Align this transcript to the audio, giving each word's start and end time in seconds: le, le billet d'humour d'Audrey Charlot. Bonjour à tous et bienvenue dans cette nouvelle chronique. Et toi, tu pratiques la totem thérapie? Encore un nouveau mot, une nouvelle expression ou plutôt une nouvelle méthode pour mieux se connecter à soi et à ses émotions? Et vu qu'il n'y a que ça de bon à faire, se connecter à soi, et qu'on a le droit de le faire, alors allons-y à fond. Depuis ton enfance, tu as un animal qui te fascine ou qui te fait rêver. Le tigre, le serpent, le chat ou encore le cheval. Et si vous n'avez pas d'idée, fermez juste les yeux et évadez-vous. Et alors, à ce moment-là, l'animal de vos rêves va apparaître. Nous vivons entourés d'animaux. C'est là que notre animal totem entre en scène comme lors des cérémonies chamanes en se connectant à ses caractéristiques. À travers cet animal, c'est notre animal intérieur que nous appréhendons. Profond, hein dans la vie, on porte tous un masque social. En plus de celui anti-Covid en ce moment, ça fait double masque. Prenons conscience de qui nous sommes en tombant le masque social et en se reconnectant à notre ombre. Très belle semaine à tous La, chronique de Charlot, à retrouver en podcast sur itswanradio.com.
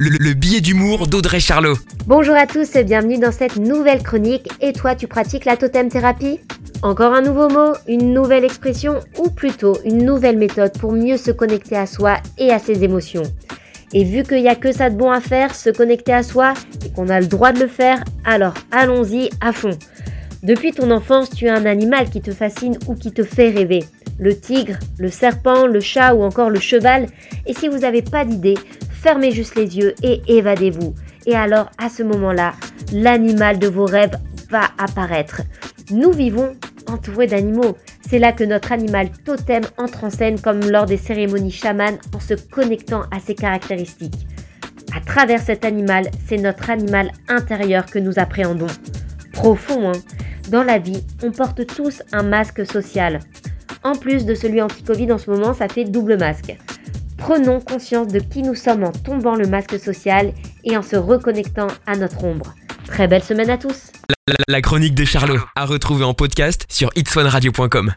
le, 0.00 0.10
le 0.20 0.32
billet 0.32 0.60
d'humour 0.60 1.08
d'Audrey 1.08 1.40
Charlot. 1.40 1.74
Bonjour 2.06 2.36
à 2.36 2.46
tous 2.46 2.76
et 2.76 2.84
bienvenue 2.84 3.18
dans 3.18 3.32
cette 3.32 3.56
nouvelle 3.56 4.00
chronique. 4.00 4.48
Et 4.60 4.72
toi, 4.72 4.94
tu 4.94 5.08
pratiques 5.08 5.44
la 5.44 5.56
totem 5.56 5.88
thérapie? 5.88 6.38
Encore 6.82 7.12
un 7.14 7.22
nouveau 7.22 7.48
mot, 7.48 7.72
une 7.88 8.14
nouvelle 8.14 8.44
expression 8.44 9.00
ou 9.18 9.28
plutôt 9.30 9.76
une 9.84 10.04
nouvelle 10.04 10.38
méthode 10.38 10.78
pour 10.78 10.92
mieux 10.92 11.16
se 11.16 11.32
connecter 11.32 11.76
à 11.76 11.86
soi 11.86 12.18
et 12.38 12.52
à 12.52 12.60
ses 12.60 12.84
émotions? 12.84 13.24
Et 13.92 14.04
vu 14.04 14.22
qu'il 14.22 14.40
n'y 14.42 14.48
a 14.48 14.54
que 14.54 14.70
ça 14.70 14.88
de 14.88 14.96
bon 14.96 15.10
à 15.10 15.20
faire, 15.20 15.52
se 15.52 15.70
connecter 15.70 16.12
à 16.12 16.22
soi, 16.22 16.54
et 16.86 16.90
qu'on 16.90 17.08
a 17.08 17.18
le 17.18 17.26
droit 17.26 17.50
de 17.50 17.60
le 17.60 17.68
faire, 17.68 18.04
alors 18.24 18.54
allons-y 18.70 19.30
à 19.40 19.52
fond. 19.52 19.76
Depuis 20.44 20.70
ton 20.70 20.92
enfance, 20.92 21.30
tu 21.30 21.48
as 21.48 21.54
un 21.54 21.66
animal 21.66 22.08
qui 22.08 22.20
te 22.20 22.30
fascine 22.30 22.78
ou 22.86 22.94
qui 22.94 23.10
te 23.10 23.24
fait 23.24 23.50
rêver. 23.50 23.84
Le 24.20 24.38
tigre, 24.38 24.76
le 24.98 25.10
serpent, 25.10 25.66
le 25.66 25.80
chat 25.80 26.14
ou 26.14 26.22
encore 26.22 26.50
le 26.50 26.60
cheval. 26.60 27.06
Et 27.46 27.54
si 27.54 27.66
vous 27.66 27.78
n'avez 27.78 28.02
pas 28.02 28.24
d'idée, 28.24 28.58
fermez 29.00 29.30
juste 29.30 29.54
les 29.54 29.76
yeux 29.76 29.94
et 30.02 30.20
évadez-vous. 30.26 30.94
Et 31.26 31.34
alors, 31.34 31.70
à 31.78 31.88
ce 31.88 32.02
moment-là, 32.02 32.52
l'animal 32.92 33.58
de 33.58 33.68
vos 33.68 33.84
rêves 33.84 34.18
va 34.50 34.62
apparaître. 34.78 35.42
Nous 35.90 36.10
vivons 36.10 36.54
entourés 36.88 37.26
d'animaux. 37.26 37.76
C'est 38.08 38.18
là 38.18 38.32
que 38.32 38.44
notre 38.44 38.72
animal 38.72 39.10
totem 39.24 39.62
entre 39.76 40.04
en 40.04 40.10
scène 40.10 40.40
comme 40.40 40.60
lors 40.60 40.86
des 40.86 40.96
cérémonies 40.96 41.50
chamanes 41.50 41.98
en 42.14 42.20
se 42.20 42.34
connectant 42.34 43.02
à 43.10 43.20
ses 43.20 43.34
caractéristiques. 43.34 44.26
À 44.96 45.00
travers 45.00 45.40
cet 45.40 45.64
animal, 45.64 46.06
c'est 46.26 46.38
notre 46.38 46.70
animal 46.70 47.12
intérieur 47.28 47.86
que 47.86 47.98
nous 47.98 48.18
appréhendons. 48.18 48.66
Profond, 49.32 49.90
hein 49.90 50.00
dans 50.50 50.62
la 50.62 50.78
vie, 50.78 51.04
on 51.22 51.30
porte 51.30 51.66
tous 51.66 52.02
un 52.10 52.22
masque 52.22 52.64
social. 52.64 53.20
En 53.84 53.92
plus 53.92 54.24
de 54.24 54.34
celui 54.34 54.62
anti-Covid 54.62 55.12
en 55.12 55.18
ce 55.18 55.30
moment, 55.30 55.52
ça 55.52 55.68
fait 55.68 55.84
double 55.84 56.16
masque. 56.16 56.56
Prenons 57.18 57.60
conscience 57.60 58.08
de 58.08 58.20
qui 58.20 58.42
nous 58.42 58.54
sommes 58.54 58.84
en 58.84 58.92
tombant 58.92 59.34
le 59.34 59.46
masque 59.46 59.78
social 59.78 60.32
et 60.64 60.76
en 60.76 60.82
se 60.82 60.96
reconnectant 60.96 61.66
à 61.86 61.96
notre 61.96 62.24
ombre. 62.24 62.54
Très 62.86 63.08
belle 63.08 63.22
semaine 63.22 63.50
à 63.50 63.58
tous 63.58 63.92
La, 64.48 64.62
chronique 64.62 64.94
de 64.94 65.04
Charlot, 65.04 65.40
à 65.56 65.66
retrouver 65.66 66.04
en 66.04 66.14
podcast 66.14 66.64
sur 66.70 66.90
itswanradio.com. 66.96 67.86